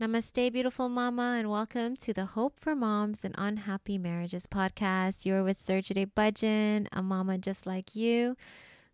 [0.00, 5.26] Namaste, beautiful mama, and welcome to the Hope for Moms and Unhappy Marriages podcast.
[5.26, 8.36] You're with Surgery Budgeon, a mama just like you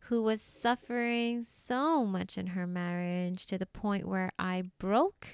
[0.08, 5.28] who was suffering so much in her marriage to the point where I broke.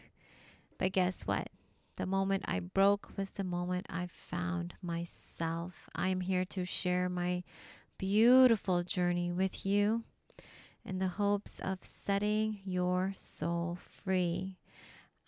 [0.77, 1.51] But guess what?
[1.99, 5.89] The moment I broke was the moment I found myself.
[5.95, 7.45] I am here to share my
[7.97, 10.03] beautiful journey with you
[10.85, 14.57] in the hopes of setting your soul free.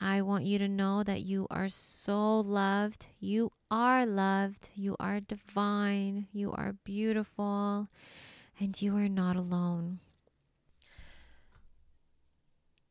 [0.04, 3.06] I want you to know that you are so loved.
[3.20, 4.70] You are loved.
[4.74, 6.26] You are divine.
[6.32, 7.86] You are beautiful.
[8.58, 10.00] And you are not alone.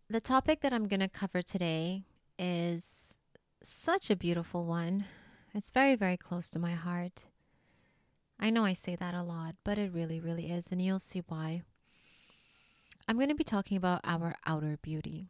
[0.09, 2.05] The topic that I'm going to cover today
[2.39, 3.15] is
[3.61, 5.03] such a beautiful one.
[5.53, 7.25] It's very, very close to my heart.
[8.39, 10.71] I know I say that a lot, but it really, really is.
[10.71, 11.63] And you'll see why.
[13.05, 15.27] I'm going to be talking about our outer beauty.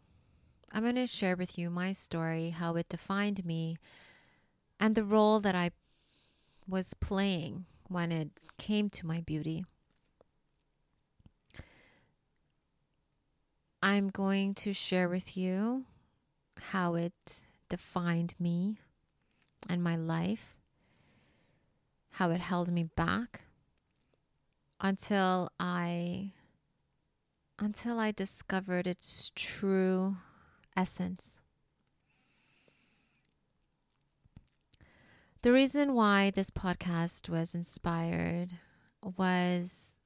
[0.74, 3.78] I'm going to share with you my story, how it defined me,
[4.80, 5.72] and the role that I
[6.68, 9.66] was playing when it came to my beauty.
[13.84, 15.86] I'm going to share with you
[16.72, 18.78] how it defined me
[19.68, 20.56] and my life,
[22.12, 23.42] how it held me back
[24.80, 26.32] until I
[27.60, 30.18] until I discovered its true
[30.76, 31.40] essence.
[35.42, 38.54] The reason why this podcast was inspired
[39.02, 39.98] was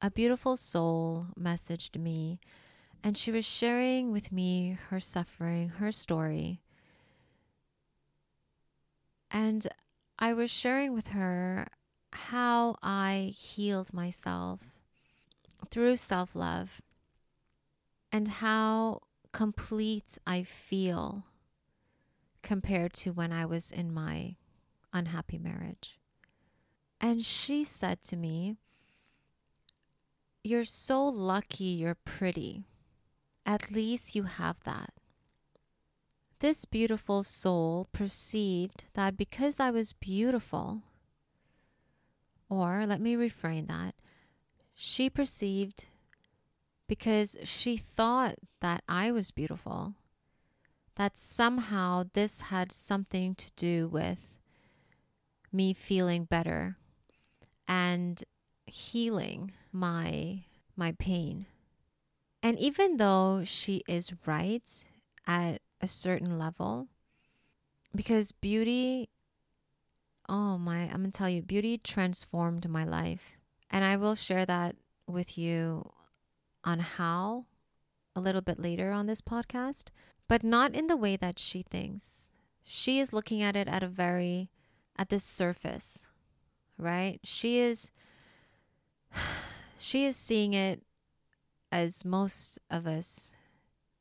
[0.00, 2.38] a beautiful soul messaged me
[3.02, 6.60] and she was sharing with me her suffering, her story.
[9.30, 9.66] And
[10.18, 11.66] I was sharing with her
[12.12, 14.60] how I healed myself
[15.70, 16.80] through self love
[18.12, 19.00] and how
[19.32, 21.24] complete I feel
[22.42, 24.36] compared to when I was in my
[24.92, 25.98] unhappy marriage.
[27.00, 28.56] And she said to me,
[30.42, 32.64] You're so lucky you're pretty.
[33.46, 34.92] At least you have that.
[36.40, 40.82] This beautiful soul perceived that because I was beautiful,
[42.48, 43.94] or let me refrain that,
[44.74, 45.88] she perceived
[46.90, 49.94] because she thought that I was beautiful,
[50.96, 54.34] that somehow this had something to do with
[55.52, 56.78] me feeling better
[57.68, 58.24] and
[58.66, 60.40] healing my
[60.74, 61.46] my pain.
[62.42, 64.68] And even though she is right
[65.28, 66.88] at a certain level,
[67.94, 69.10] because beauty,
[70.28, 73.36] oh my, I'm gonna tell you, beauty transformed my life.
[73.70, 74.74] And I will share that
[75.06, 75.92] with you
[76.70, 77.46] on how
[78.14, 79.88] a little bit later on this podcast,
[80.28, 82.28] but not in the way that she thinks.
[82.62, 84.50] She is looking at it at a very
[84.96, 86.06] at the surface,
[86.78, 87.18] right?
[87.24, 87.90] She is
[89.76, 90.82] she is seeing it
[91.72, 93.32] as most of us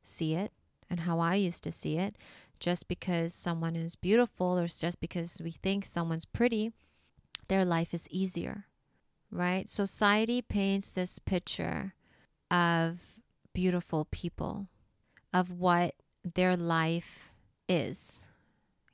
[0.03, 0.51] see it
[0.89, 2.15] and how I used to see it.
[2.59, 6.73] Just because someone is beautiful or just because we think someone's pretty,
[7.47, 8.65] their life is easier,
[9.31, 9.69] right?
[9.69, 11.93] Society paints this picture
[12.49, 13.19] of
[13.53, 14.67] beautiful people,
[15.33, 17.31] of what their life
[17.67, 18.19] is.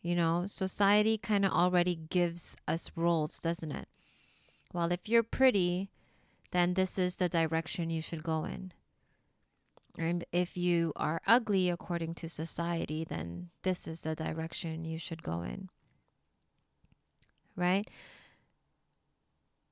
[0.02, 3.88] You know, society kind of already gives us roles, doesn't it?
[4.74, 5.90] Well, if you're pretty,
[6.52, 8.72] then this is the direction you should go in.
[9.98, 15.24] And if you are ugly according to society, then this is the direction you should
[15.24, 15.70] go in.
[17.56, 17.90] Right?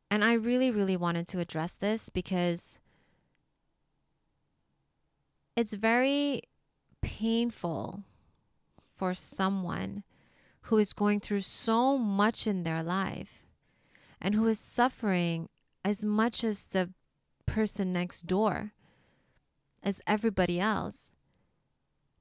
[0.10, 2.80] And I really, really wanted to address this because
[5.56, 6.41] it's very
[7.02, 8.03] painful
[8.96, 10.03] for someone
[10.64, 13.44] who is going through so much in their life
[14.22, 15.50] and who is suffering
[15.84, 16.90] as much as the
[17.46, 18.72] person next door,
[19.84, 21.12] as everybody else.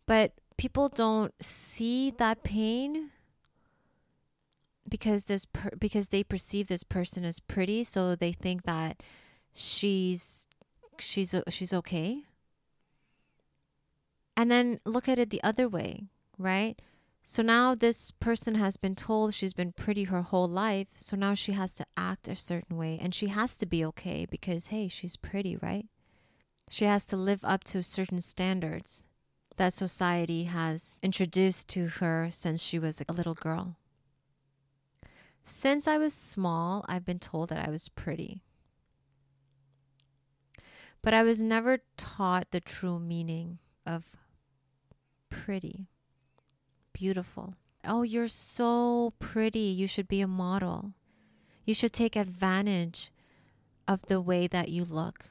[0.06, 3.10] But people don't see that pain
[4.88, 9.02] because this per- because they perceive this person as pretty so they think that
[9.54, 10.46] she's
[10.98, 12.24] she's she's okay
[14.36, 16.04] and then look at it the other way,
[16.38, 16.80] right?
[17.24, 20.88] So now this person has been told she's been pretty her whole life.
[20.96, 24.26] So now she has to act a certain way and she has to be okay
[24.28, 25.86] because, hey, she's pretty, right?
[26.68, 29.04] She has to live up to certain standards
[29.56, 33.76] that society has introduced to her since she was a little girl.
[35.44, 38.42] Since I was small, I've been told that I was pretty.
[41.02, 44.16] But I was never taught the true meaning of
[45.44, 45.88] pretty.
[46.92, 47.54] beautiful.
[47.84, 49.58] Oh, you're so pretty.
[49.58, 50.92] You should be a model.
[51.64, 53.10] You should take advantage
[53.88, 55.30] of the way that you look.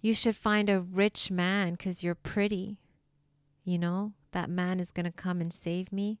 [0.00, 2.78] You should find a rich man because you're pretty.
[3.64, 6.20] You know, that man is going to come and save me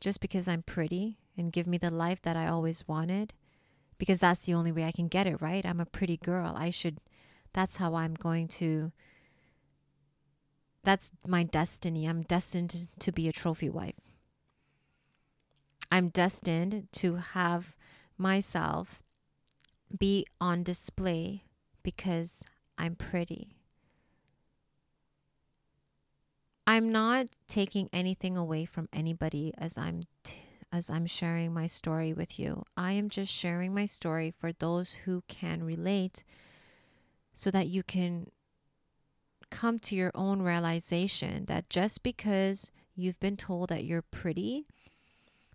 [0.00, 3.34] just because I'm pretty and give me the life that I always wanted
[3.98, 5.66] because that's the only way I can get it, right?
[5.66, 6.54] I'm a pretty girl.
[6.56, 6.98] I should,
[7.52, 8.92] that's how I'm going to,
[10.84, 12.06] that's my destiny.
[12.06, 14.00] I'm destined to be a trophy wife.
[15.90, 17.76] I'm destined to have
[18.16, 19.02] myself
[19.98, 21.44] be on display
[21.82, 22.42] because
[22.78, 23.56] I'm pretty.
[26.66, 30.36] I'm not taking anything away from anybody as I'm t-
[30.72, 32.64] as I'm sharing my story with you.
[32.76, 36.24] I am just sharing my story for those who can relate
[37.34, 38.28] so that you can
[39.52, 44.66] come to your own realization that just because you've been told that you're pretty,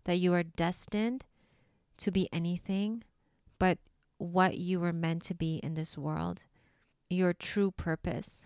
[0.05, 1.25] that you are destined
[1.97, 3.03] to be anything
[3.59, 3.79] but
[4.17, 6.43] what you were meant to be in this world,
[7.09, 8.41] your true purpose.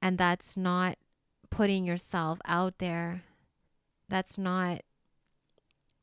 [0.00, 0.96] And that's not
[1.50, 3.24] putting yourself out there.
[4.08, 4.82] That's not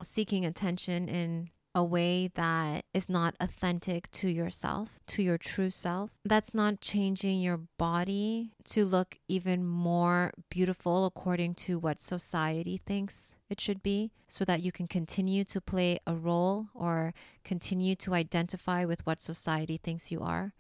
[0.04, 6.10] seeking attention in a way that is not authentic to yourself, to your true self.
[6.24, 13.36] That's not changing your body to look even more beautiful according to what society thinks
[13.50, 17.14] it should be, so that you can continue to play a role or
[17.44, 20.54] continue to identify with what society thinks you are.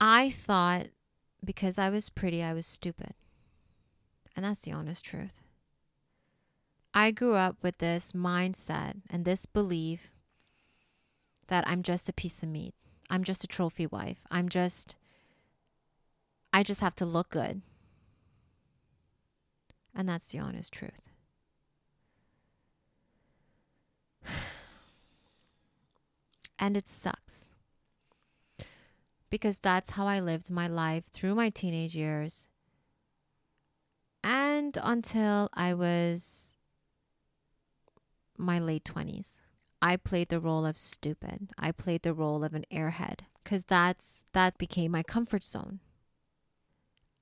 [0.00, 0.88] I thought
[1.44, 3.14] because I was pretty, I was stupid.
[4.34, 5.40] And that's the honest truth.
[6.98, 10.12] I grew up with this mindset and this belief
[11.48, 12.72] that I'm just a piece of meat.
[13.10, 14.20] I'm just a trophy wife.
[14.30, 14.96] I'm just,
[16.54, 17.60] I just have to look good.
[19.94, 21.10] And that's the honest truth.
[26.58, 27.50] And it sucks
[29.28, 32.48] because that's how I lived my life through my teenage years
[34.24, 36.55] and until I was
[38.38, 39.40] my late 20s.
[39.80, 41.50] I played the role of stupid.
[41.58, 45.80] I played the role of an airhead cuz that's that became my comfort zone.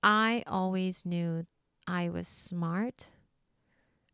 [0.03, 1.47] I always knew
[1.87, 3.09] I was smart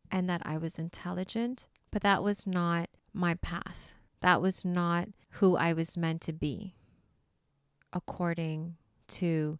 [0.09, 3.93] and that I was intelligent, but that was not my path.
[4.21, 6.75] That was not who I was meant to be
[7.93, 8.77] according
[9.07, 9.59] to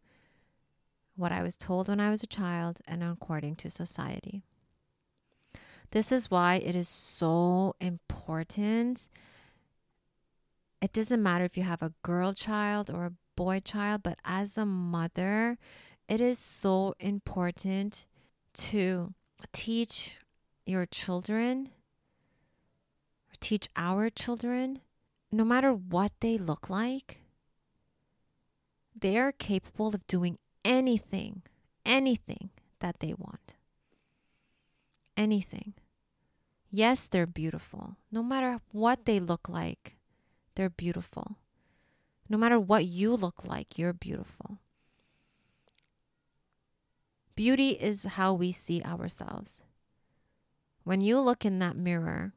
[1.16, 4.44] what I was told when I was a child and according to society.
[5.92, 9.10] This is why it is so important.
[10.82, 14.58] It doesn't matter if you have a girl child or a boy child, but as
[14.58, 15.58] a mother,
[16.08, 18.06] it is so important
[18.54, 19.14] to
[19.52, 20.20] teach
[20.66, 21.70] your children,
[23.42, 24.80] teach our children,
[25.32, 27.20] no matter what they look like,
[28.98, 31.42] they are capable of doing anything,
[31.86, 32.50] anything
[32.80, 33.56] that they want.
[35.18, 35.74] Anything.
[36.74, 37.98] Yes, they're beautiful.
[38.12, 39.98] No matter what they look like,
[40.56, 41.36] they're beautiful.
[42.30, 44.60] No matter what you look like, you're beautiful.
[47.36, 49.62] Beauty is how we see ourselves.
[50.86, 52.34] When you look in that mirror,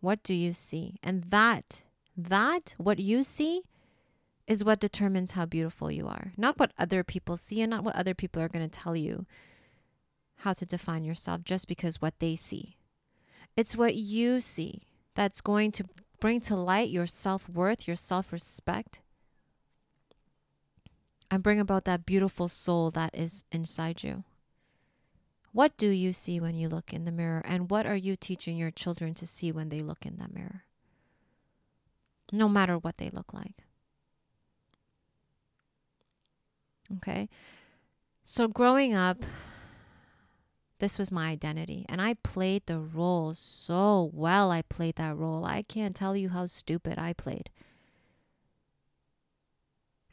[0.00, 0.98] what do you see?
[1.02, 1.82] And that,
[2.14, 3.62] that, what you see,
[4.46, 7.94] is what determines how beautiful you are, not what other people see and not what
[7.94, 9.26] other people are going to tell you
[10.36, 12.77] how to define yourself just because what they see.
[13.58, 14.82] It's what you see
[15.16, 15.84] that's going to
[16.20, 19.00] bring to light your self worth, your self respect,
[21.28, 24.22] and bring about that beautiful soul that is inside you.
[25.50, 27.42] What do you see when you look in the mirror?
[27.44, 30.62] And what are you teaching your children to see when they look in that mirror?
[32.30, 33.64] No matter what they look like.
[36.98, 37.28] Okay.
[38.24, 39.24] So growing up,
[40.78, 41.84] this was my identity.
[41.88, 44.50] And I played the role so well.
[44.50, 45.44] I played that role.
[45.44, 47.50] I can't tell you how stupid I played.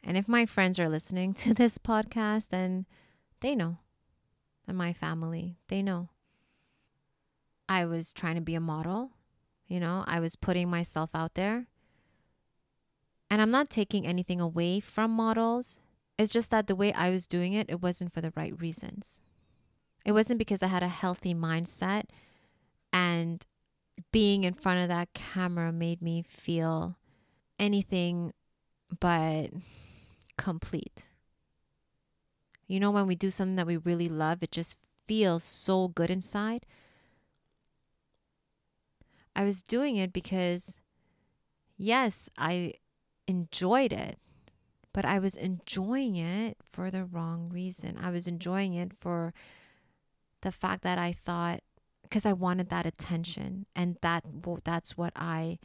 [0.02, 2.86] And if my friends are listening to this podcast, then
[3.40, 3.78] they know.
[4.68, 6.08] And my family, they know.
[7.68, 9.10] I was trying to be a model.
[9.66, 11.66] You know, I was putting myself out there.
[13.28, 15.80] And I'm not taking anything away from models.
[16.18, 19.20] It's just that the way I was doing it, it wasn't for the right reasons.
[20.06, 22.04] It wasn't because I had a healthy mindset
[22.92, 23.44] and
[24.12, 26.96] being in front of that camera made me feel
[27.58, 28.32] anything
[29.00, 29.48] but
[30.38, 31.10] complete.
[32.68, 34.76] You know, when we do something that we really love, it just
[35.08, 36.66] feels so good inside.
[39.34, 40.78] I was doing it because,
[41.76, 42.74] yes, I
[43.26, 44.20] enjoyed it,
[44.92, 47.98] but I was enjoying it for the wrong reason.
[48.00, 49.34] I was enjoying it for
[50.42, 51.60] the fact that I thought,
[52.02, 54.24] because I wanted that attention, and that
[54.64, 55.58] that's what I.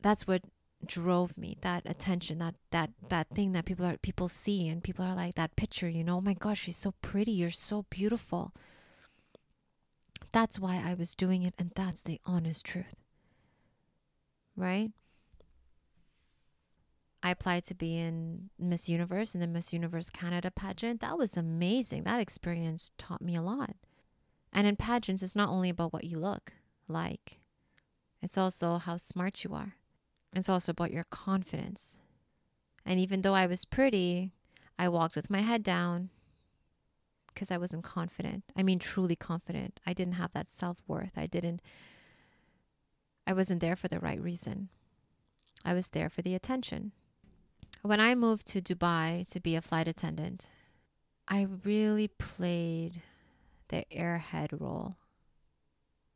[0.00, 0.42] That's what
[0.84, 5.04] drove me that attention that that that thing that people are people see and people
[5.04, 6.16] are like that picture you know?
[6.16, 8.52] Oh my gosh she's so pretty you're so beautiful.
[10.32, 13.00] That's why i was doing it and that's the honest truth.
[14.56, 14.90] Right
[17.22, 21.36] i applied to be in miss universe in the miss universe canada pageant that was
[21.36, 23.76] amazing that experience taught me a lot
[24.52, 26.52] and in pageants it's not only about what you look
[26.88, 27.38] like
[28.20, 29.76] it's also how smart you are
[30.34, 31.96] it's also about your confidence.
[32.84, 34.30] And even though I was pretty,
[34.78, 36.10] I walked with my head down
[37.28, 38.44] because I wasn't confident.
[38.56, 39.78] I mean, truly confident.
[39.86, 41.12] I didn't have that self worth.
[41.16, 41.60] I didn't,
[43.26, 44.68] I wasn't there for the right reason.
[45.64, 46.92] I was there for the attention.
[47.82, 50.50] When I moved to Dubai to be a flight attendant,
[51.26, 53.02] I really played
[53.68, 54.98] the airhead role.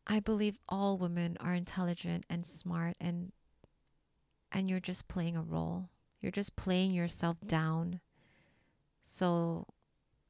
[0.07, 3.33] I believe all women are intelligent and smart and
[4.53, 5.91] and you're just playing a role.
[6.21, 7.99] You're just playing yourself down
[9.03, 9.67] so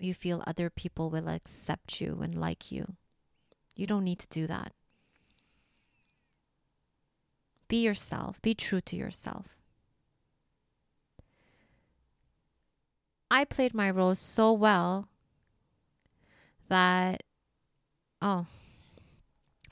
[0.01, 2.97] you feel other people will accept you and like you.
[3.77, 4.73] You don't need to do that.
[7.69, 9.56] Be yourself, be true to yourself.
[13.37, 15.09] I played my role so well
[16.71, 17.23] that,
[18.23, 18.47] oh,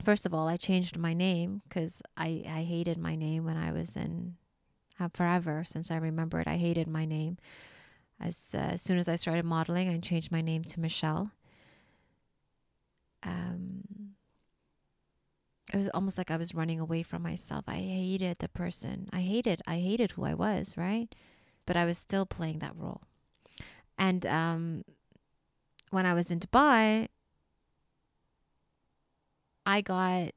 [0.05, 3.73] first of all, I changed my name because I, I hated my name when I
[3.73, 4.37] was in
[5.01, 6.47] uh, forever since I remember it.
[6.47, 7.39] I hated my name.
[8.21, 11.31] As, uh, as soon as I started modeling, I changed my name to Michelle.
[13.23, 13.85] Um,
[15.73, 17.65] it was almost like I was running away from myself.
[17.67, 19.09] I hated the person.
[19.11, 19.63] I hated.
[19.67, 20.77] I hated who I was.
[20.77, 21.09] Right,
[21.65, 23.01] but I was still playing that role.
[23.99, 24.85] And um,
[25.91, 27.09] when I was in Dubai,
[29.67, 30.33] I got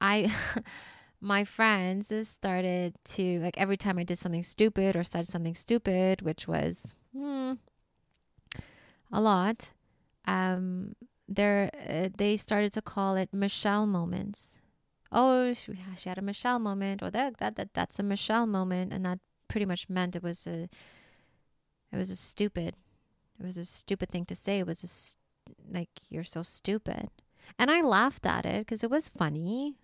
[0.00, 0.32] I
[1.20, 6.22] my friends started to like every time I did something stupid or said something stupid,
[6.22, 7.54] which was hmm,
[9.12, 9.72] a lot.
[10.26, 10.94] Um,
[11.28, 14.56] there uh, they started to call it Michelle moments.
[15.12, 18.92] Oh, she, she had a Michelle moment, or that, that that that's a Michelle moment,
[18.92, 20.68] and that pretty much meant it was a
[21.92, 22.76] it was a stupid
[23.40, 24.58] it was a stupid thing to say.
[24.58, 25.16] It was just
[25.68, 27.08] like you're so stupid.
[27.58, 29.76] And I laughed at it because it was funny.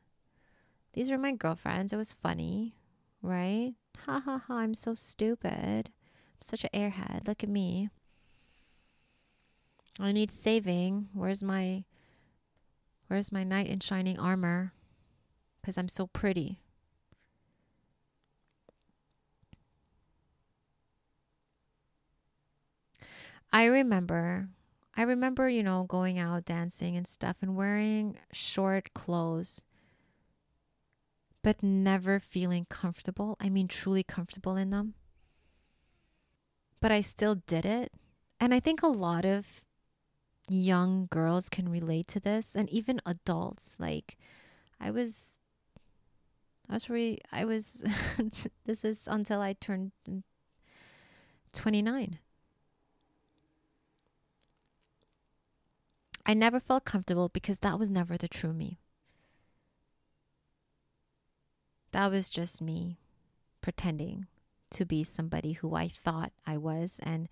[0.92, 1.92] These are my girlfriends.
[1.92, 2.76] It was funny,
[3.22, 3.72] right?
[4.04, 5.88] Ha ha ha, I'm so stupid.
[5.88, 7.26] I'm such an airhead.
[7.26, 7.88] Look at me.
[9.98, 11.08] I need saving.
[11.14, 11.84] Where's my
[13.08, 14.72] Where's my knight in shining armor?
[15.64, 16.60] Cuz I'm so pretty.
[23.52, 24.48] I remember
[24.96, 29.62] I remember, you know, going out dancing and stuff and wearing short clothes,
[31.42, 33.36] but never feeling comfortable.
[33.38, 34.94] I mean, truly comfortable in them.
[36.80, 37.92] But I still did it.
[38.40, 39.64] And I think a lot of
[40.48, 43.76] young girls can relate to this, and even adults.
[43.78, 44.16] Like,
[44.80, 45.36] I was,
[46.70, 47.84] I was really, I was,
[48.64, 49.92] this is until I turned
[51.52, 52.18] 29.
[56.26, 58.80] I never felt comfortable because that was never the true me.
[61.92, 62.98] That was just me
[63.60, 64.26] pretending
[64.70, 67.28] to be somebody who I thought I was and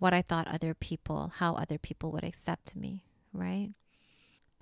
[0.00, 3.70] what I thought other people, how other people would accept me, right?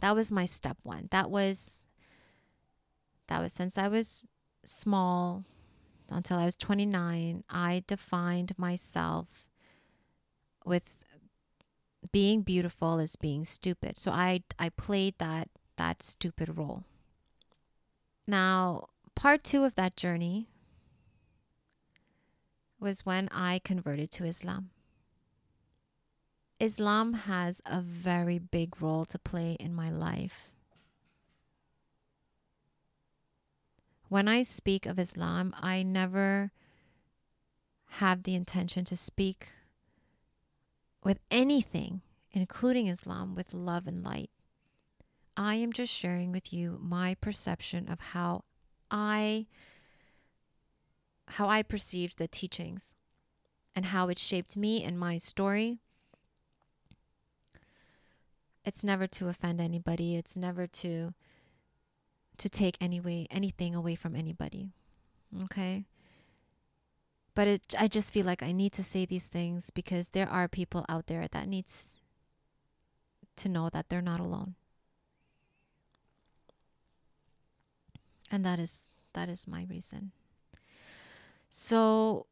[0.00, 1.08] That was my step one.
[1.10, 1.84] That was
[3.28, 4.20] that was since I was
[4.62, 5.44] small
[6.10, 9.48] until I was 29, I defined myself
[10.66, 11.02] with
[12.12, 13.96] being beautiful is being stupid.
[13.98, 16.84] So I I played that that stupid role.
[18.26, 20.48] Now, part 2 of that journey
[22.78, 24.70] was when I converted to Islam.
[26.60, 30.50] Islam has a very big role to play in my life.
[34.08, 36.52] When I speak of Islam, I never
[37.98, 39.48] have the intention to speak
[41.02, 44.30] with anything, including Islam, with love and light.
[45.36, 48.44] I am just sharing with you my perception of how
[48.90, 49.46] I
[51.28, 52.92] how I perceived the teachings
[53.74, 55.78] and how it shaped me and my story
[58.64, 60.16] it's never to offend anybody.
[60.16, 61.14] It's never to
[62.38, 64.70] to take any way anything away from anybody.
[65.44, 65.84] Okay?
[67.34, 70.48] But it I just feel like I need to say these things because there are
[70.48, 71.88] people out there that needs
[73.36, 74.54] to know that they're not alone.
[78.30, 80.12] And that is that is my reason.
[81.50, 82.26] So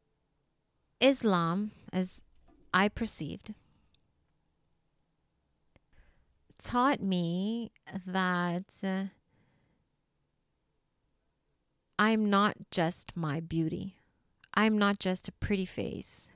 [0.99, 2.23] Islam as
[2.73, 3.53] I perceived
[6.61, 7.71] taught me
[8.05, 9.05] that uh,
[11.97, 13.95] I'm not just my beauty.
[14.53, 16.27] I'm not just a pretty face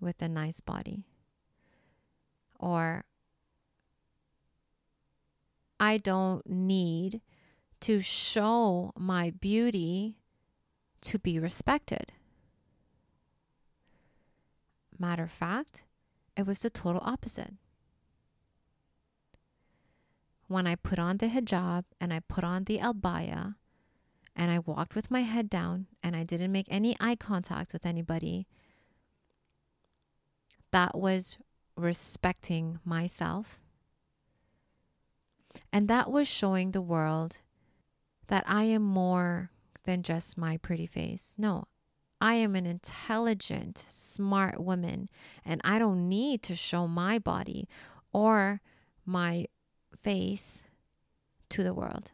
[0.00, 1.04] with a nice body.
[2.58, 3.04] Or
[5.80, 7.20] I don't need
[7.80, 10.16] to show my beauty
[11.02, 12.12] to be respected.
[14.98, 15.84] Matter of fact,
[16.36, 17.54] it was the total opposite
[20.46, 23.56] when I put on the hijab and I put on the abaya
[24.36, 27.86] and I walked with my head down and I didn't make any eye contact with
[27.86, 28.46] anybody,
[30.70, 31.38] that was
[31.76, 33.60] respecting myself.
[35.72, 37.42] And that was showing the world
[38.26, 39.50] that I am more
[39.84, 41.34] than just my pretty face.
[41.38, 41.68] No,
[42.20, 45.08] I am an intelligent, smart woman,
[45.44, 47.68] and I don't need to show my body
[48.12, 48.60] or
[49.04, 49.46] my
[50.02, 50.62] face
[51.50, 52.12] to the world.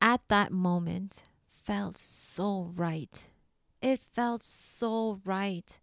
[0.00, 3.26] At that moment, felt so right.
[3.82, 5.78] It felt so right.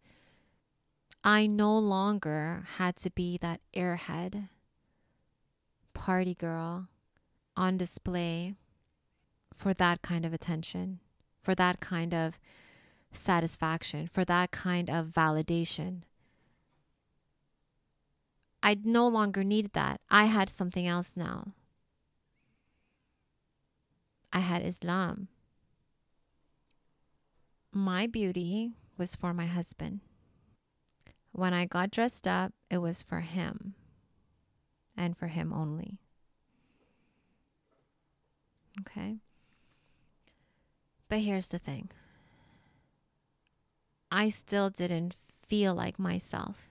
[1.24, 4.50] I no longer had to be that airhead
[5.94, 6.88] party girl
[7.56, 8.54] on display
[9.56, 11.00] for that kind of attention,
[11.42, 12.40] for that kind of
[13.12, 16.04] satisfaction, for that kind of validation.
[18.62, 20.02] I no longer needed that.
[20.10, 21.54] I had something else now.
[24.32, 25.28] I had Islam.
[27.72, 30.02] My beauty was for my husband.
[31.32, 33.76] When I got dressed up, it was for him
[34.96, 36.00] and for him only.
[38.82, 39.18] Okay?
[41.10, 41.90] But here's the thing
[44.12, 46.70] I still didn't feel like myself.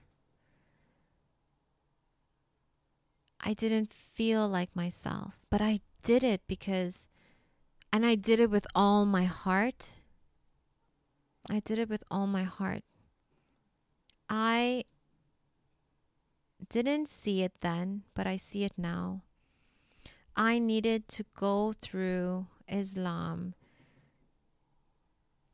[3.39, 7.07] I didn't feel like myself, but I did it because,
[7.91, 9.89] and I did it with all my heart.
[11.49, 12.83] I did it with all my heart.
[14.29, 14.83] I
[16.69, 19.21] didn't see it then, but I see it now.
[20.35, 23.55] I needed to go through Islam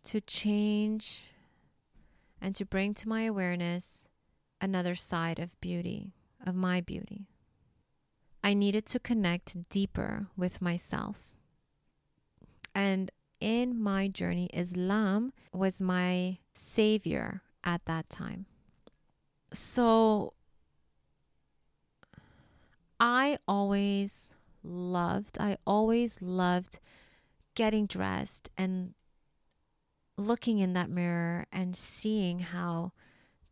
[0.06, 1.32] to change
[2.42, 4.04] and to bring to my awareness
[4.60, 6.14] another side of beauty,
[6.46, 7.28] of my beauty.
[8.44, 11.36] I needed to connect deeper with myself.
[12.76, 18.46] And in my journey, Islam was my savior at that time.
[19.52, 20.34] So
[23.00, 24.34] I always
[24.64, 26.80] loved, I always loved
[27.56, 28.94] getting dressed and
[30.18, 32.94] looking in that mirror and seeing how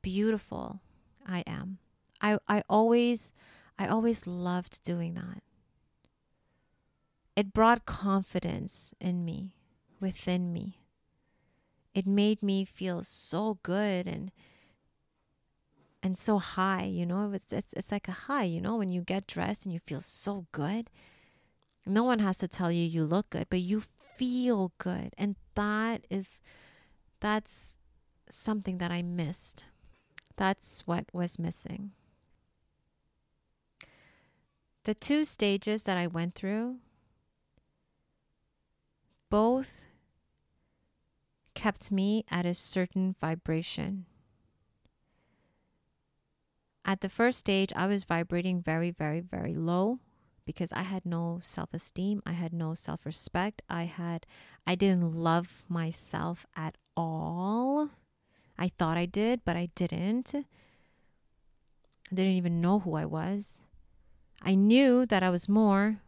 [0.02, 0.82] beautiful
[1.28, 1.78] I am.
[2.22, 3.34] I, I always
[3.78, 5.42] I always loved doing that.
[7.36, 9.56] It brought confidence in me,
[10.00, 10.80] within me.
[11.94, 14.32] It made me feel so good and
[16.04, 17.32] and so high, you know.
[17.34, 20.02] It's, it's it's like a high, you know, when you get dressed and you feel
[20.02, 20.90] so good.
[21.86, 26.06] No one has to tell you you look good, but you feel good, and that
[26.10, 26.42] is
[27.20, 27.78] that's
[28.30, 29.66] something that I missed.
[30.38, 31.92] That's what was missing
[34.84, 36.78] the two stages that I went through
[39.32, 39.86] both
[41.56, 44.06] kept me at a certain vibration.
[46.84, 50.00] At the first stage, I was vibrating very, very, very low
[50.46, 52.22] because I had no self esteem.
[52.26, 53.62] I had no self respect.
[53.70, 54.26] I had,
[54.68, 57.90] I didn't love myself at all.
[58.58, 60.34] I thought I did, but I didn't.
[60.36, 63.60] I didn't even know who I was.
[64.42, 66.02] I knew that I was more,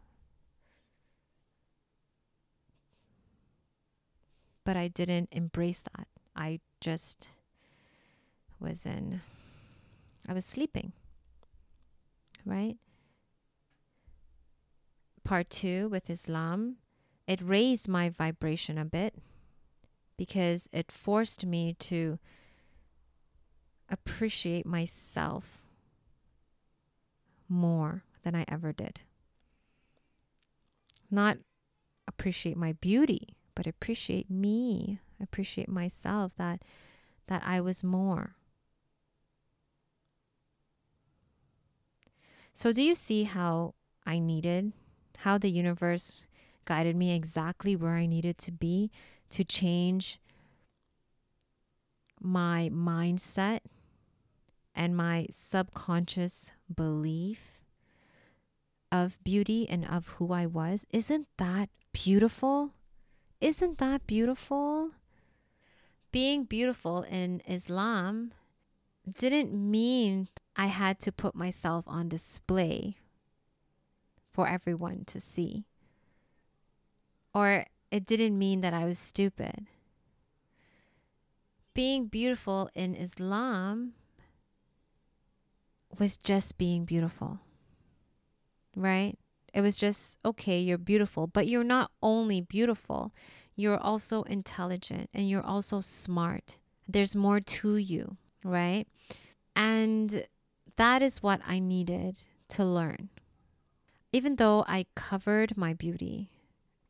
[4.64, 6.08] but I didn't embrace that.
[6.34, 7.28] I just
[8.58, 9.20] was in,
[10.28, 10.92] I was sleeping,
[12.44, 12.76] right?
[15.22, 16.76] Part two with Islam,
[17.26, 19.14] it raised my vibration a bit
[20.16, 22.18] because it forced me to
[23.90, 25.62] appreciate myself
[27.48, 29.00] more than I ever did.
[31.10, 31.38] Not
[32.08, 36.62] appreciate my beauty, but appreciate me, appreciate myself that
[37.26, 38.36] that I was more.
[42.52, 43.74] So do you see how
[44.06, 44.72] I needed
[45.18, 46.26] how the universe
[46.64, 48.90] guided me exactly where I needed to be
[49.30, 50.18] to change
[52.20, 53.60] my mindset
[54.74, 57.62] and my subconscious belief
[58.90, 60.86] of beauty and of who I was.
[60.92, 62.73] Isn't that beautiful?
[63.44, 64.92] Isn't that beautiful?
[66.10, 68.32] Being beautiful in Islam
[69.06, 72.96] didn't mean I had to put myself on display
[74.32, 75.66] for everyone to see.
[77.34, 79.66] Or it didn't mean that I was stupid.
[81.74, 83.92] Being beautiful in Islam
[85.98, 87.40] was just being beautiful,
[88.74, 89.18] right?
[89.54, 93.12] It was just, okay, you're beautiful, but you're not only beautiful,
[93.54, 96.58] you're also intelligent and you're also smart.
[96.88, 98.86] There's more to you, right?
[99.54, 100.26] And
[100.74, 103.10] that is what I needed to learn.
[104.12, 106.30] Even though I covered my beauty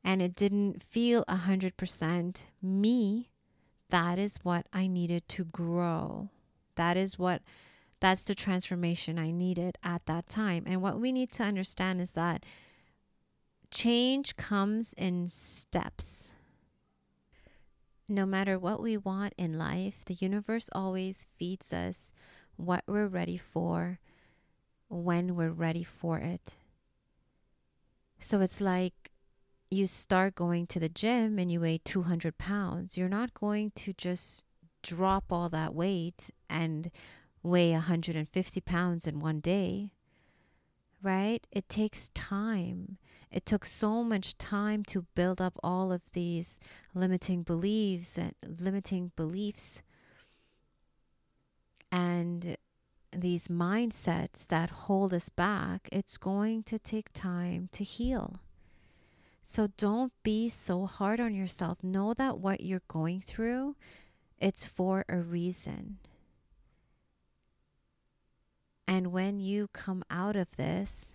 [0.02, 3.28] and it didn't feel 100% me,
[3.90, 6.30] that is what I needed to grow.
[6.76, 7.42] That is what
[8.00, 10.64] that's the transformation I needed at that time.
[10.66, 12.44] And what we need to understand is that
[13.70, 16.30] change comes in steps.
[18.08, 22.12] No matter what we want in life, the universe always feeds us
[22.56, 23.98] what we're ready for
[24.88, 26.56] when we're ready for it.
[28.20, 29.10] So it's like
[29.70, 32.96] you start going to the gym and you weigh 200 pounds.
[32.96, 34.44] You're not going to just
[34.82, 36.90] drop all that weight and
[37.44, 39.92] weigh 150 pounds in one day,
[41.02, 41.46] right?
[41.52, 42.96] It takes time.
[43.30, 46.58] It took so much time to build up all of these
[46.94, 49.82] limiting beliefs and limiting beliefs
[51.92, 52.56] and
[53.12, 55.88] these mindsets that hold us back.
[55.92, 58.40] It's going to take time to heal.
[59.42, 61.84] So don't be so hard on yourself.
[61.84, 63.76] Know that what you're going through,
[64.38, 65.98] it's for a reason.
[68.86, 71.12] And when you come out of this,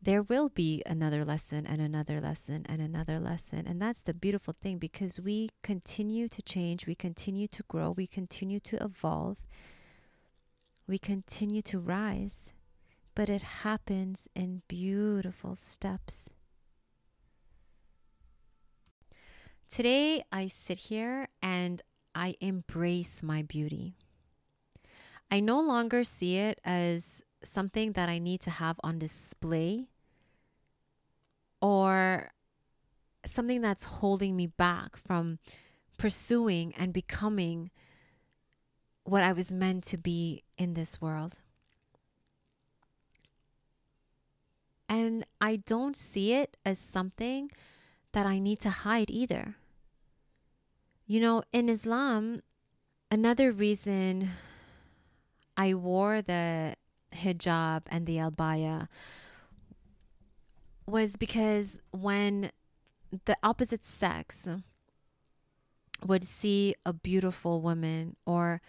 [0.00, 3.66] there will be another lesson and another lesson and another lesson.
[3.66, 8.06] And that's the beautiful thing because we continue to change, we continue to grow, we
[8.06, 9.38] continue to evolve,
[10.86, 12.52] we continue to rise,
[13.14, 16.30] but it happens in beautiful steps.
[19.68, 21.82] Today, I sit here and
[22.14, 23.96] I embrace my beauty.
[25.30, 29.88] I no longer see it as something that I need to have on display
[31.60, 32.32] or
[33.26, 35.38] something that's holding me back from
[35.98, 37.70] pursuing and becoming
[39.04, 41.40] what I was meant to be in this world.
[44.88, 47.50] And I don't see it as something
[48.12, 49.56] that I need to hide either.
[51.06, 52.42] You know, in Islam,
[53.10, 54.30] another reason
[55.58, 56.76] I wore the
[57.12, 58.86] hijab and the abaya
[60.86, 62.52] was because when
[63.24, 64.46] the opposite sex
[66.06, 68.60] would see a beautiful woman or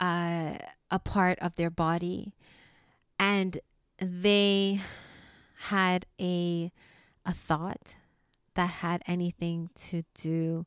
[0.00, 0.58] uh,
[0.90, 2.34] a part of their body
[3.18, 3.58] and
[3.98, 4.80] they
[5.68, 6.70] had a
[7.24, 7.94] a thought
[8.54, 10.66] that had anything to do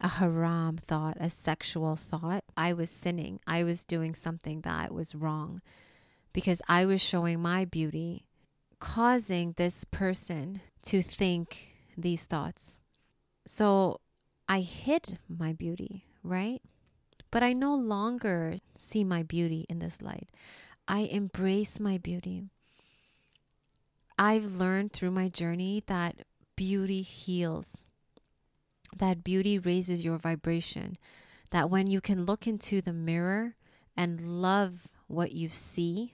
[0.00, 3.40] a haram thought, a sexual thought, I was sinning.
[3.46, 5.60] I was doing something that was wrong
[6.32, 8.26] because I was showing my beauty,
[8.78, 12.78] causing this person to think these thoughts.
[13.46, 14.00] So
[14.48, 16.62] I hid my beauty, right?
[17.30, 20.28] But I no longer see my beauty in this light.
[20.86, 22.44] I embrace my beauty.
[24.18, 26.24] I've learned through my journey that
[26.56, 27.84] beauty heals
[28.96, 30.96] that beauty raises your vibration.
[31.50, 33.56] That when you can look into the mirror
[33.96, 36.12] and love what you see,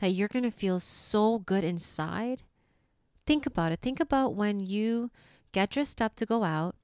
[0.00, 2.42] that you're going to feel so good inside.
[3.26, 3.80] Think about it.
[3.80, 5.10] Think about when you
[5.52, 6.76] get dressed up to go out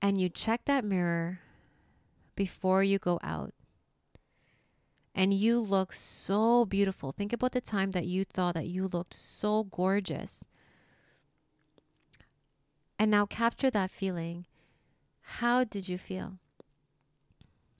[0.00, 1.40] and you check that mirror
[2.34, 3.54] before you go out
[5.14, 7.10] and you look so beautiful.
[7.10, 10.44] Think about the time that you thought that you looked so gorgeous
[12.98, 14.46] and now capture that feeling.
[15.22, 16.38] How did you feel?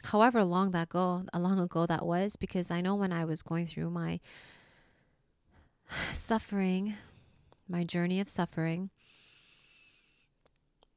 [0.07, 3.67] however long that go long ago that was because I know when I was going
[3.67, 4.21] through my
[6.13, 6.95] suffering,
[7.69, 8.91] my journey of suffering,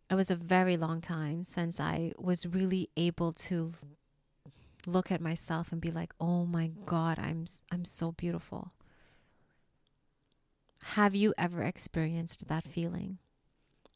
[0.10, 3.74] it was a very long time since I was really able to
[4.88, 8.72] look at myself and be like, "Oh my god, I'm I'm so beautiful."
[10.96, 13.20] Have you ever experienced that feeling?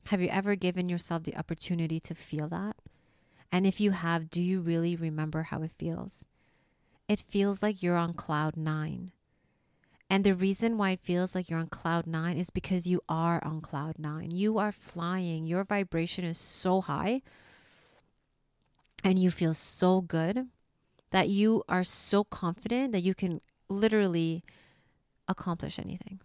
[0.07, 2.75] Have you ever given yourself the opportunity to feel that?
[3.51, 6.25] And if you have, do you really remember how it feels?
[7.07, 9.11] It feels like you're on cloud 9.
[10.09, 13.43] And the reason why it feels like you're on cloud nine is because you are
[13.43, 14.29] on cloud nine.
[14.29, 15.45] You are flying.
[15.45, 17.23] Your vibration is so high
[19.03, 20.49] and you feel so good
[21.09, 24.43] that you are so confident that you can literally
[25.27, 26.19] accomplish anything.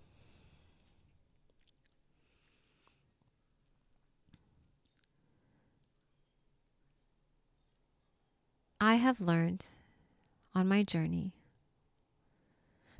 [8.80, 9.66] I have learned
[10.54, 11.32] on my journey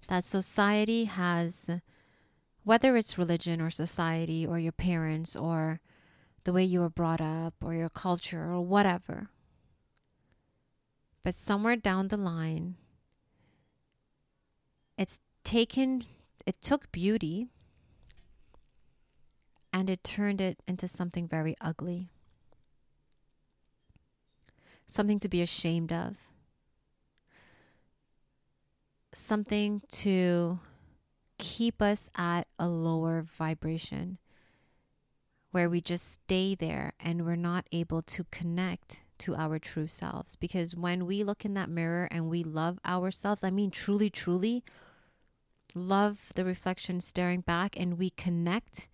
[0.09, 1.71] that society has,
[2.65, 5.81] whether it's religion or society or your parents or
[6.45, 9.29] the way you were brought up or your culture or whatever.
[11.23, 12.77] But somewhere down the line,
[14.97, 16.07] it's taken,
[16.47, 17.49] it took beauty
[19.73, 22.09] and it turned it into something very ugly,
[24.89, 26.17] something to be ashamed of
[29.19, 30.61] something to
[31.39, 34.19] keep us at a lower vibration
[35.51, 40.37] where we just stay there and we're not able to connect to our true selves.
[40.37, 44.63] Because when we look in that mirror and we love ourselves, I mean, truly, truly
[45.75, 48.89] love the reflection staring back and we connect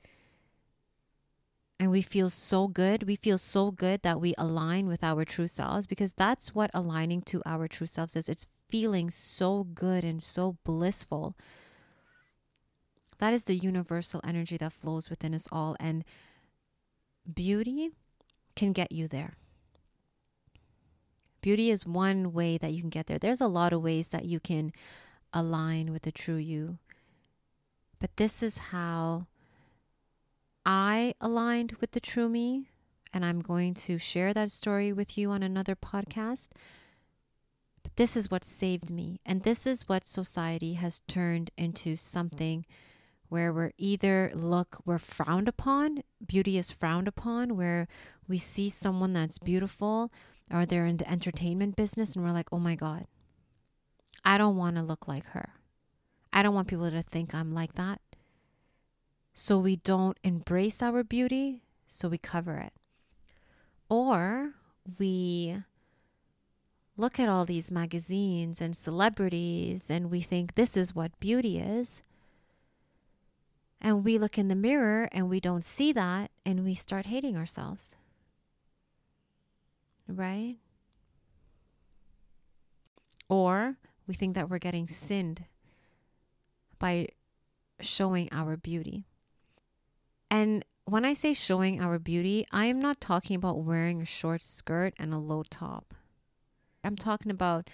[1.79, 3.05] and we feel so good.
[3.05, 7.23] We feel so good that we align with our true selves because that's what aligning
[7.23, 8.29] to our true selves is.
[8.29, 11.37] It's feeling so good and so blissful.
[13.19, 15.77] That is the universal energy that flows within us all.
[15.81, 16.05] And
[17.33, 17.91] beauty
[18.55, 19.35] can get you there.
[21.41, 23.19] Beauty is one way that you can get there.
[23.19, 24.73] There's a lot of ways that you can
[25.33, 26.79] align with the true you.
[27.99, 29.27] But this is how
[30.65, 32.71] I aligned with the true me.
[33.13, 36.49] And I'm going to share that story with you on another podcast.
[37.85, 39.21] But this is what saved me.
[39.25, 42.67] And this is what society has turned into something
[43.29, 47.87] where we're either look, we're frowned upon, beauty is frowned upon, where
[48.27, 50.13] we see someone that's beautiful
[50.53, 53.07] or they're in the entertainment business and we're like, oh my God,
[54.25, 55.51] I don't want to look like her.
[56.33, 58.01] I don't want people to think I'm like that.
[59.35, 62.73] So we don't embrace our beauty, so we cover it.
[63.89, 64.55] Or
[64.99, 65.57] we
[66.97, 72.03] look at all these magazines and celebrities and we think this is what beauty is.
[73.81, 77.37] And we look in the mirror and we don't see that and we start hating
[77.37, 77.97] ourselves.
[80.07, 80.59] Right?
[83.29, 85.45] Or we think that we're getting sinned
[86.79, 87.09] by
[87.81, 89.07] showing our beauty.
[90.35, 94.43] And when I say showing our beauty, I am not talking about wearing a short
[94.43, 95.95] skirt and a low top.
[96.83, 97.71] I'm talking about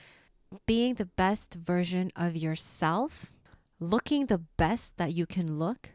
[0.67, 3.33] being the best version of yourself,
[3.79, 5.93] looking the best that you can look,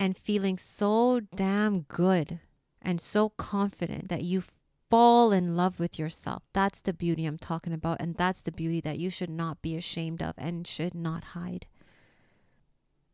[0.00, 2.40] and feeling so damn good
[2.82, 4.42] and so confident that you
[4.90, 6.42] fall in love with yourself.
[6.52, 8.00] That's the beauty I'm talking about.
[8.00, 11.66] And that's the beauty that you should not be ashamed of and should not hide.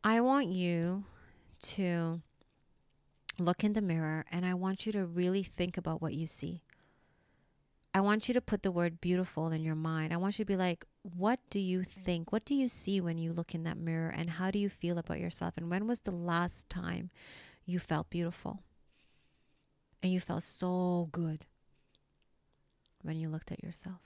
[0.03, 1.03] I want you
[1.75, 2.23] to
[3.39, 6.61] look in the mirror and I want you to really think about what you see.
[7.93, 10.13] I want you to put the word beautiful in your mind.
[10.13, 12.31] I want you to be like, what do you think?
[12.31, 14.09] What do you see when you look in that mirror?
[14.09, 15.53] And how do you feel about yourself?
[15.57, 17.09] And when was the last time
[17.65, 18.61] you felt beautiful?
[20.01, 21.45] And you felt so good
[23.03, 24.01] when you looked at yourself.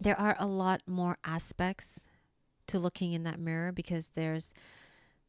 [0.00, 2.04] There are a lot more aspects
[2.68, 4.54] to looking in that mirror because there's,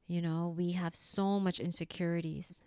[0.07, 2.59] you know, we have so much insecurities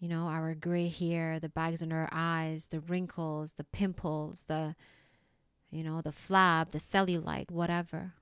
[0.00, 4.74] you know, our gray hair, the bags under our eyes, the wrinkles, the pimples, the,
[5.70, 8.14] you know, the flab, the cellulite, whatever.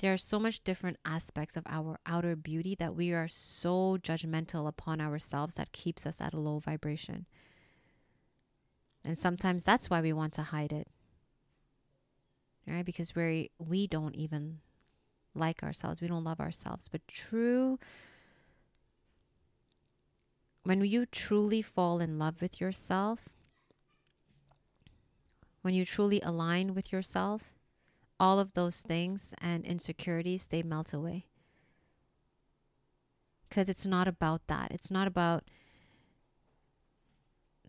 [0.00, 4.66] There are so much different aspects of our outer beauty that we are so judgmental
[4.66, 7.26] upon ourselves that keeps us at a low vibration.
[9.04, 10.88] And sometimes that's why we want to hide it.
[12.66, 12.84] Right?
[12.84, 14.58] Because we we don't even
[15.34, 16.00] like ourselves.
[16.00, 16.88] We don't love ourselves.
[16.88, 17.78] But true
[20.64, 23.30] when you truly fall in love with yourself,
[25.62, 27.52] when you truly align with yourself,
[28.18, 31.26] all of those things and insecurities, they melt away.
[33.48, 34.70] Because it's not about that.
[34.70, 35.44] It's not about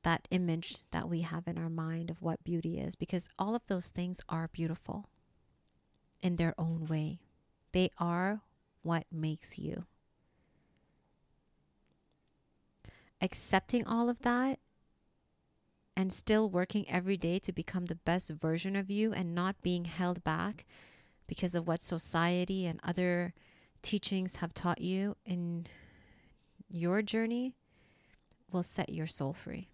[0.04, 3.65] that image that we have in our mind of what beauty is, because all of
[3.65, 5.10] those things are beautiful
[6.21, 7.19] in their own way.
[7.74, 8.42] They are
[8.82, 9.86] what makes you.
[13.22, 14.60] Accepting all of that
[15.96, 19.86] and still working every day to become the best version of you and not being
[19.86, 20.66] held back
[21.28, 23.34] because of what society and other
[23.82, 25.68] teachings have taught you in
[26.70, 27.54] your journey
[28.52, 29.70] will set your soul free.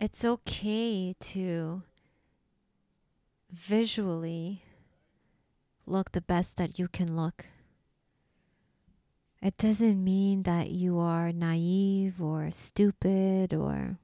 [0.00, 1.82] It's okay to
[3.50, 4.62] visually
[5.86, 7.46] look the best that you can look
[9.40, 13.98] it doesn't mean that you are naive or stupid or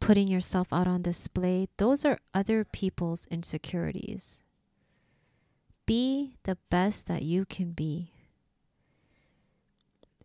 [0.00, 1.68] putting yourself out on display.
[1.78, 4.40] Those are other people's insecurities.
[5.86, 8.12] Be the best that you can be.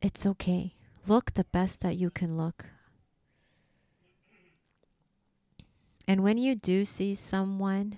[0.02, 0.74] It's okay.
[1.08, 2.66] Look the best that you can look.
[6.08, 7.98] And when you do see someone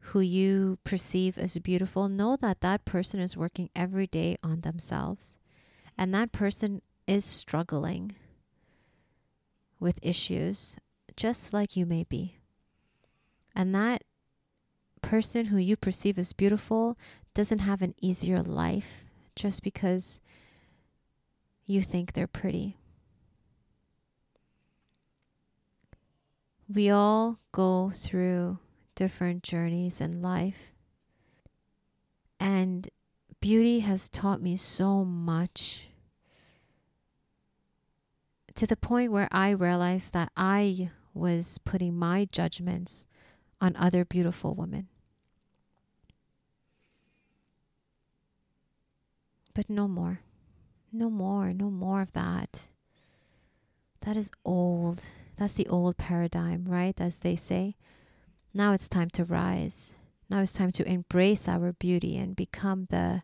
[0.00, 5.36] who you perceive as beautiful, know that that person is working every day on themselves.
[5.98, 8.14] And that person is struggling
[9.80, 10.76] with issues,
[11.16, 12.36] just like you may be.
[13.54, 14.04] And that
[15.02, 16.96] person who you perceive as beautiful
[17.34, 19.04] doesn't have an easier life
[19.34, 20.20] just because
[21.64, 22.76] you think they're pretty.
[26.72, 28.58] We all go through
[28.94, 30.72] different journeys in life.
[32.38, 32.88] And
[33.40, 35.88] beauty has taught me so much
[38.54, 43.06] to the point where I realized that I was putting my judgments
[43.60, 44.86] on other beautiful women.
[49.54, 50.20] But no more.
[50.92, 51.52] No more.
[51.52, 52.68] No more of that.
[54.02, 55.02] That is old.
[55.40, 57.00] That's the old paradigm, right?
[57.00, 57.74] As they say.
[58.52, 59.94] Now it's time to rise.
[60.28, 63.22] Now it's time to embrace our beauty and become the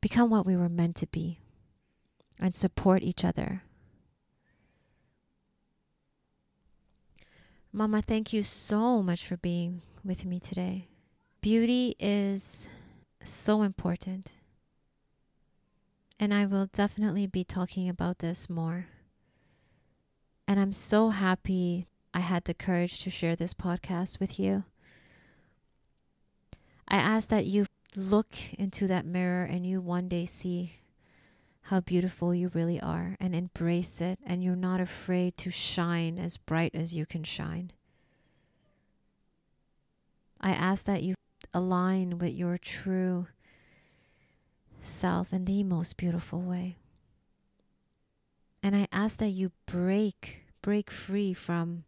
[0.00, 1.38] become what we were meant to be
[2.40, 3.62] and support each other.
[7.72, 10.88] Mama, thank you so much for being with me today.
[11.40, 12.66] Beauty is
[13.22, 14.32] so important.
[16.18, 18.86] And I will definitely be talking about this more.
[20.50, 24.64] And I'm so happy I had the courage to share this podcast with you.
[26.88, 30.72] I ask that you look into that mirror and you one day see
[31.62, 36.36] how beautiful you really are and embrace it, and you're not afraid to shine as
[36.36, 37.70] bright as you can shine.
[40.40, 41.14] I ask that you
[41.54, 43.28] align with your true
[44.82, 46.79] self in the most beautiful way.
[48.62, 51.84] And I ask that you break, break free from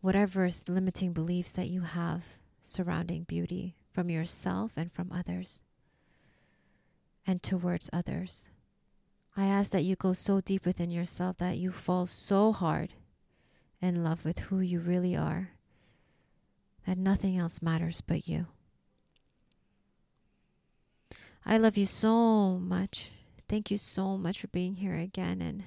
[0.00, 2.24] whatever limiting beliefs that you have
[2.60, 5.62] surrounding beauty from yourself and from others
[7.26, 8.48] and towards others.
[9.36, 12.94] I ask that you go so deep within yourself that you fall so hard
[13.80, 15.50] in love with who you really are
[16.86, 18.46] that nothing else matters but you.
[21.44, 23.10] I love you so much.
[23.48, 25.64] Thank you so much for being here again and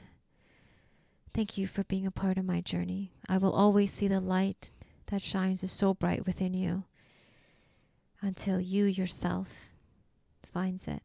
[1.35, 3.11] Thank you for being a part of my journey.
[3.27, 4.71] I will always see the light
[5.07, 6.85] that shines so bright within you
[8.21, 9.49] until you yourself
[10.41, 11.03] finds it.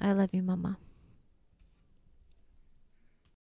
[0.00, 0.78] I love you, Mama.